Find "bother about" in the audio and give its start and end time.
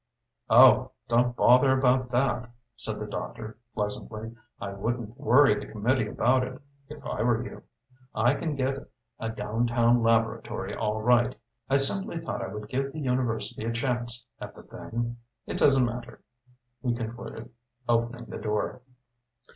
1.35-2.09